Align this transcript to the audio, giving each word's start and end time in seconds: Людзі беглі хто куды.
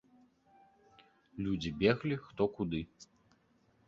Людзі 1.47 1.71
беглі 1.81 2.15
хто 2.23 2.47
куды. 2.57 2.81